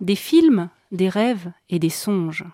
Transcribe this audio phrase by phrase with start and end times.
[0.00, 2.44] des films, des rêves et des songes.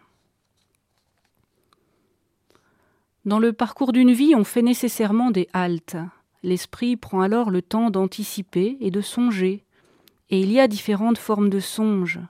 [3.25, 5.97] Dans le parcours d'une vie, on fait nécessairement des haltes.
[6.43, 9.65] L'esprit prend alors le temps d'anticiper et de songer,
[10.31, 12.21] et il y a différentes formes de songes.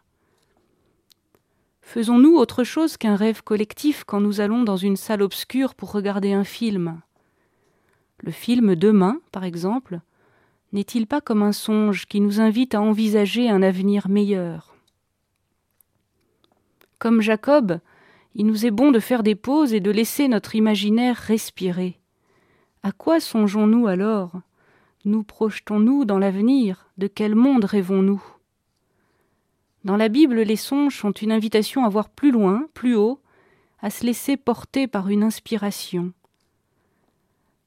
[1.83, 6.33] Faisons-nous autre chose qu'un rêve collectif quand nous allons dans une salle obscure pour regarder
[6.33, 7.01] un film?
[8.21, 10.01] Le film Demain, par exemple,
[10.73, 14.76] n'est-il pas comme un songe qui nous invite à envisager un avenir meilleur?
[17.07, 17.79] Comme Jacob,
[18.35, 22.01] il nous est bon de faire des pauses et de laisser notre imaginaire respirer.
[22.83, 24.33] À quoi songeons-nous alors?
[25.05, 26.91] Nous projetons-nous dans l'avenir?
[26.99, 28.21] De quel monde rêvons-nous?
[29.85, 33.21] Dans la Bible, les songes sont une invitation à voir plus loin, plus haut,
[33.79, 36.13] à se laisser porter par une inspiration.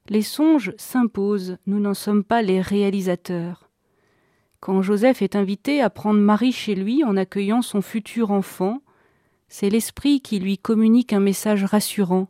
[0.10, 3.70] Les songes s'imposent, nous n'en sommes pas les réalisateurs.
[4.60, 8.82] Quand Joseph est invité à prendre Marie chez lui en accueillant son futur enfant,
[9.50, 12.28] c'est l'Esprit qui lui communique un message rassurant.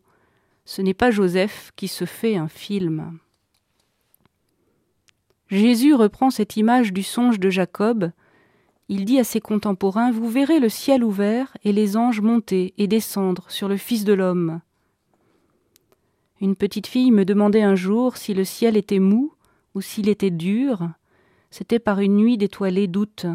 [0.66, 3.20] Ce n'est pas Joseph qui se fait un film.
[5.50, 8.12] Jésus reprend cette image du songe de Jacob.
[8.88, 12.88] Il dit à ses contemporains Vous verrez le ciel ouvert et les anges monter et
[12.88, 14.62] descendre sur le Fils de l'homme.
[16.40, 19.34] Une petite fille me demandait un jour si le ciel était mou
[19.76, 20.88] ou s'il était dur.
[21.52, 23.26] C'était par une nuit d'étoilés doutes.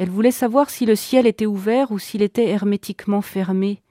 [0.00, 3.82] Elle voulait savoir si le ciel était ouvert ou s'il était hermétiquement fermé,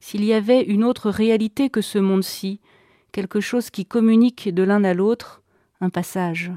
[0.00, 2.60] s'il y avait une autre réalité que ce monde-ci,
[3.10, 5.40] quelque chose qui communique de l'un à l'autre,
[5.80, 6.52] un passage.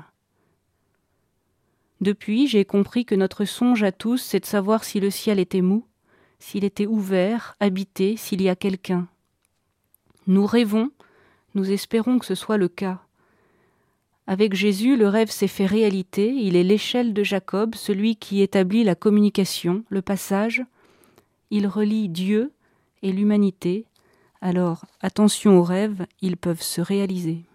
[2.01, 5.61] Depuis, j'ai compris que notre songe à tous, c'est de savoir si le ciel était
[5.61, 5.85] mou,
[6.39, 9.07] s'il était ouvert, habité, s'il y a quelqu'un.
[10.27, 10.91] Nous rêvons,
[11.55, 12.99] nous espérons que ce soit le cas.
[14.29, 18.83] Avec Jésus, le rêve s'est fait réalité, il est l'échelle de Jacob, celui qui établit
[18.83, 20.63] la communication, le passage.
[21.49, 22.51] Il relie Dieu
[23.01, 23.87] et l'humanité.
[24.39, 27.48] Alors, attention aux rêves, ils peuvent se réaliser.